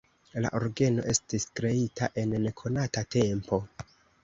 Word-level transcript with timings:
La 0.45 0.51
orgeno 0.59 1.03
estis 1.13 1.45
kreita 1.59 2.09
en 2.23 2.35
nekonata 2.47 3.07
tempo. 3.19 3.63